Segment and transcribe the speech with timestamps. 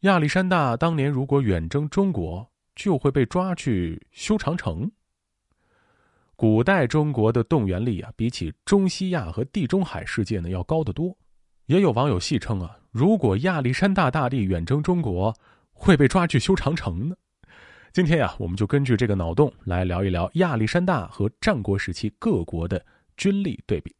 [0.00, 4.90] 亚历山大当年如果远征中国，就会被抓去修长城。
[6.36, 11.16] 古代中国的动员力啊，比起中西亚和地中海世界呢要高得多。
[11.64, 15.34] 也有网友戏称啊，如果亚历山大大帝远征中国，
[15.72, 17.16] 会被抓去修长城呢。
[17.90, 22.84] 今天呀，我们就根据这个脑洞来聊一聊亚历山大和战国时期各国的
[23.16, 23.96] 军力对比。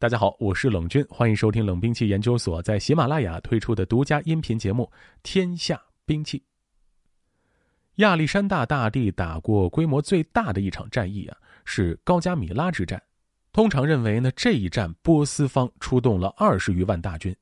[0.00, 4.88] 大家好，我是冷军，欢迎收听冷兵器研究所在喜马拉雅推出的独家音频节目
[5.24, 6.38] 《天下兵器》。
[7.96, 13.02] 亚历山大大帝打过规模最大的一场战役啊，是高加米拉之战。
[13.50, 17.34] 通常认为呢，这一战波斯方出动了二十余万大军。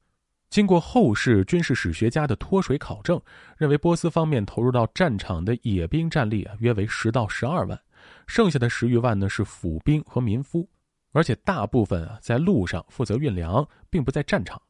[0.48, 3.20] 经过后世军事史学家的脱水考证，
[3.58, 7.78] 认为波斯方面投入到战场的野兵战力啊，约为十到十二万，
[8.26, 10.66] 剩下的十余万呢是府兵和民夫。
[11.12, 14.60] 而且大部分啊在路上负责运粮，并不在战场。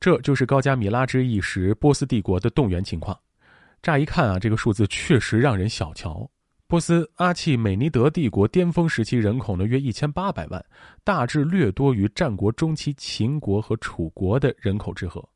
[0.00, 3.18] 这就是高加米拉之役时波斯帝国的动员情况。
[3.82, 6.28] 乍一看啊，这个数字确实让人小瞧。
[6.66, 10.64] 波斯阿契美尼德帝国巅峰时期人口呢约一千八百万，
[11.02, 15.26] 大致略多于战国中期秦国和楚国的人口之和。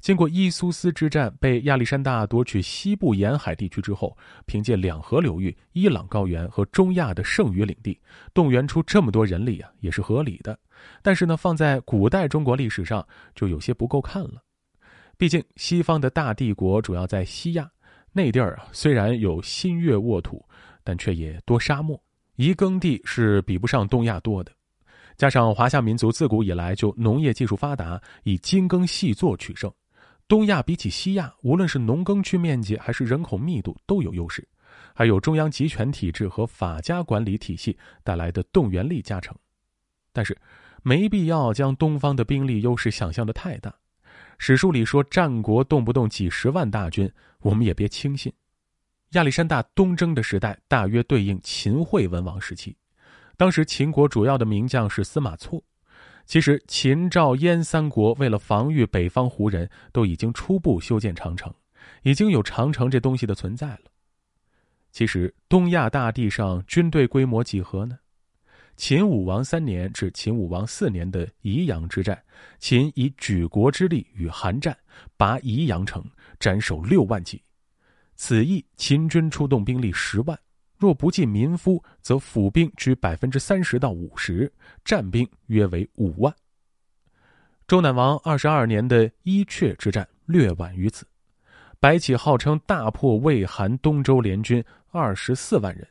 [0.00, 7.98] 经过伊苏斯之战，被亚历山大夺取西部沿海地区之后，凭借两河流域、伊朗高原和中亚的剩余领地，
[8.34, 10.58] 动员出这么多人力啊，也是合理的。
[11.02, 14.42] 但是呢，放在古代中国历史上，就有些不够看了。
[15.16, 17.70] 毕竟西方的大帝国主要在西亚，
[18.12, 20.44] 那地儿啊，虽然有新月沃土，
[20.82, 21.98] 但却也多沙漠，
[22.36, 24.52] 移耕地是比不上东亚多的。
[25.16, 29.72] 加上华夏民族自古以来就农业技术发达，以精耕细作取胜。
[30.26, 34.46] 东亚比起西亚，无论是农耕区面积还是人口密度都有优势，
[34.94, 39.36] 还有中央集权体制和法家管理体系带来的动员力加成。
[40.12, 40.36] 但是，
[40.82, 43.74] 没必要将东方的兵力优势想象的太大。
[44.38, 48.32] 史书里说战国动不动几十万大军，我们也别轻信。
[49.10, 52.76] 亚历山大东征的时代大约对应秦惠文王时期，
[53.36, 55.62] 当时秦国主要的名将是司马错。
[56.26, 61.52] 其实，秦、赵、燕三国为了防御北方胡人，都已经初步修建长城，
[62.02, 63.80] 已经有长城这东西的存在了。
[64.90, 67.98] 其实，东亚大地上军队规模几何呢？
[68.76, 72.20] 秦武王三年至秦武王四年的宜阳之战，
[72.58, 74.76] 秦以举国之力与韩战，
[75.16, 76.04] 拔宜阳城，
[76.40, 77.40] 斩首六万骑。
[78.16, 80.36] 此役，秦军出动兵力十万。
[80.76, 84.52] 若不计民夫，则府兵居百分之三十到五十，
[84.84, 86.34] 战兵约为五万。
[87.66, 91.06] 周赧王二十二年的伊阙之战略晚于此，
[91.80, 95.88] 白起号称大破魏、韩、东周联军二十四万人。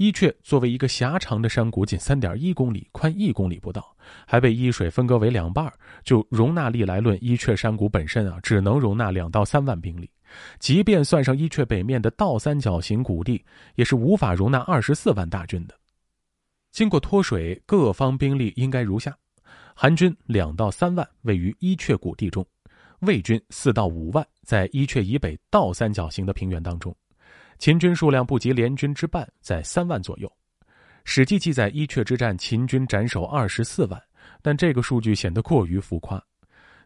[0.00, 3.94] 伊阙作为一个狭长的山谷，仅三点一公里，宽一公里不到，
[4.26, 5.70] 还被伊水分割为两半，
[6.02, 10.10] 就容纳力来论，伊阙山谷本身啊，只能容纳两到三万兵力。
[10.58, 13.44] 即便算上伊阙北面的倒三角形谷地，
[13.74, 15.74] 也是无法容纳二十四万大军的。
[16.72, 19.14] 经过脱水，各方兵力应该如下：
[19.74, 22.42] 韩军两到三万位于伊阙谷地中，
[23.00, 26.96] 魏军四到五万在伊阙以北倒三角形的平原当中，
[27.60, 30.26] 秦军数量不及联军之半，在三万左右。
[31.04, 34.02] 《史记》记载伊阙之战，秦军斩首二十四万，
[34.40, 36.18] 但这个数据显得过于浮夸。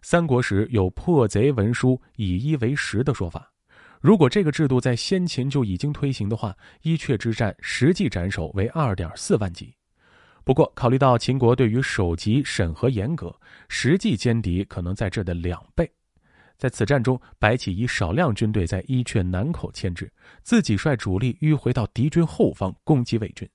[0.03, 3.49] 三国时有破贼文书以一为十的说法，
[4.01, 6.53] 如果这个制度在先秦就已经推行的话，
[6.83, 9.73] 伊阙之战实际斩首为二点四万级。
[10.43, 13.33] 不过，考虑到秦国对于首级审核严格，
[13.69, 15.89] 实际歼敌可能在这的两倍。
[16.57, 20.11] 在此战中，白起以少量军队在伊阙南口牵制，
[20.43, 23.49] 自己率主力迂回到敌军后方攻击魏军。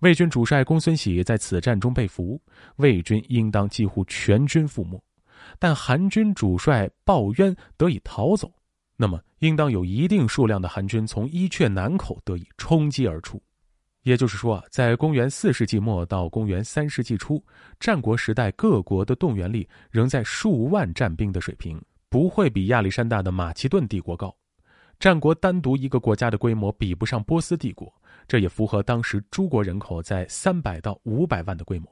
[0.00, 2.40] 魏军主帅公孙喜在此战中被俘，
[2.76, 5.02] 魏军应当几乎全军覆没。
[5.58, 8.52] 但韩军主帅鲍渊得以逃走，
[8.96, 13.40] 那么应当有一定数量的韩军从伊阙南口得以冲击而出。
[14.02, 17.42] 也就是说啊，在公元四世纪末到公元三世纪初，
[17.80, 21.80] 战国时代各国的动员力仍在数万战兵的水平，
[22.14, 24.32] 不会比亚历山大的马其顿帝国高。
[25.00, 27.92] 战国单独一个国家的规模比不上波斯帝国，
[28.28, 31.88] 这也符合当时诸国人口在三百到五百万的规模。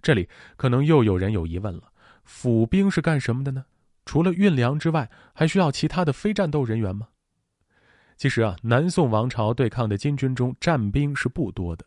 [0.00, 0.26] 这里
[0.56, 1.92] 可能又有人有疑问了。
[2.24, 3.66] 府兵是干什么的呢？
[4.06, 7.08] 除了运粮之外，还需要其他的非战斗人员吗？
[8.16, 11.84] 其实啊，南宋王朝对抗的金军中，战兵是不多的。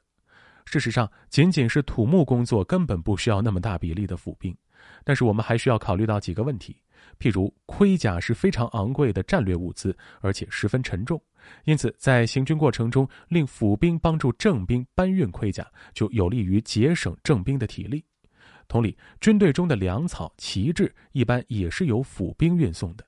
[0.66, 4.56] 事实上，仅仅是土木工作根本不需要那么大比例的府兵。
[5.04, 6.78] 但是我们还需要考虑到几个问题，
[7.20, 11.22] 譬如盔甲是非常昂贵的战略物资，而且十分沉重，
[11.66, 18.04] 因此在行军过程中，令府兵帮助正兵搬运盔甲，就有利于节省正兵的体力。
[18.68, 23.06] 同理，军队中的粮草、旗帜一般也是由府兵运送的。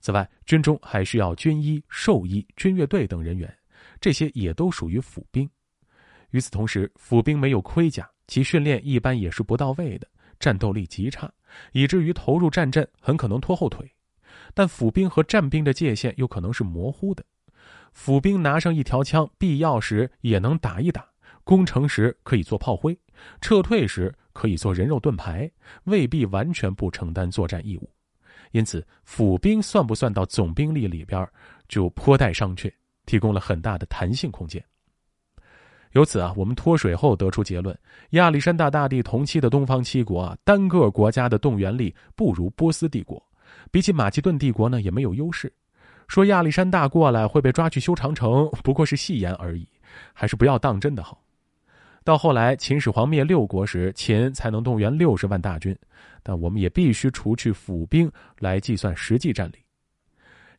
[0.00, 3.52] 此外，军中还需要军医、兽医、军乐队等人员，
[4.00, 5.48] 这些也都属于府兵。
[6.30, 10.08] 与此同时，府兵没有盔甲，其训练一般也是不到位的，
[10.38, 11.30] 战斗力极差，
[11.72, 13.90] 以至于投入战阵很可能拖后腿。
[14.52, 17.24] 但府兵和战兵的界限又可能是模糊的，
[17.92, 21.06] 府兵拿上一条枪，必要时也能打一打，
[21.44, 22.98] 攻城时可以做炮灰，
[23.40, 25.50] 撤退时可以做人肉盾牌，
[25.84, 27.90] 未必完全不承担作战义务。
[28.50, 31.28] 因此，府兵算不算到总兵力里边，
[31.68, 32.72] 就颇待商榷，
[33.06, 34.64] 提供了很大的弹性空间。
[35.94, 37.76] 由此啊，我们脱水后得出结论：
[38.10, 43.24] 亚历山大大帝同期的东方七国啊，单个国家的动员力不如波斯帝国，
[43.70, 45.52] 比起马其顿帝国呢，也没有优势。
[46.08, 49.66] 说亚历山大过来会被抓去修长城，不过是戏言而已，
[50.12, 51.22] 还是不要当真的好。
[52.02, 55.74] 到后来，秦始皇灭六国时，秦才能动员六十万大军，
[56.24, 58.10] 但我们也必须除去府兵
[58.40, 59.63] 来计算实际战力。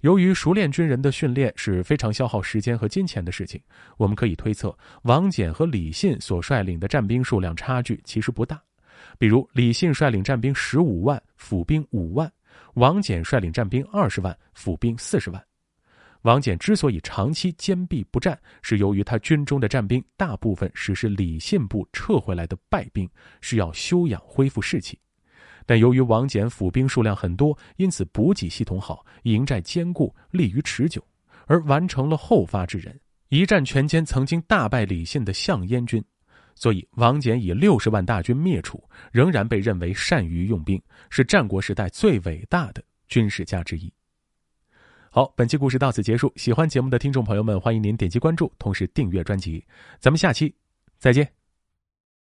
[0.02, 3.62] 由于熟练军人的训练是非常消耗时间和金钱的事情，
[3.98, 8.62] 我们可以推测，王翦和李信所率领的战兵数量差距其实不大。
[9.18, 12.28] 比如，李信率领战兵十五万，府兵五万；
[12.76, 15.44] 王翦率领战兵二十万，府兵四十万。
[16.22, 23.08] 王翦之所以长期坚壁不战，是由于他军中的战兵大部分实施李信部撤回来的败兵，
[23.42, 25.00] 需要休养恢复士气。
[25.66, 31.04] 但由于王翦府兵数量很多，因此补给系统好，营寨坚固，利于持久，
[31.48, 36.04] 而完成了后发制人，一战全歼曾经大败李信的项燕军。
[36.58, 38.82] 所以，王翦以六十万大军灭楚，
[39.12, 43.92] 仍然被认为善于用兵，是战国时代最伟大的军事家之一。
[45.10, 46.32] 好，本期故事到此结束。
[46.36, 49.66] 喜欢节目的听众朋友们，欢迎您点击关注，同时订阅专辑。
[50.00, 50.54] 咱们下期
[50.98, 51.45] 再见。